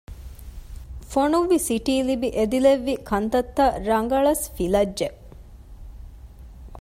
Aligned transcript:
ފޮނުއްވި 1.11 1.57
ސިޓި 1.67 1.95
ލިބި 2.07 2.29
އެދިލެއްވި 2.37 2.93
ކަންތައްތައް 3.09 3.75
ރަގަޅަސް 3.89 4.45
ފިލައްޖެ 4.55 5.07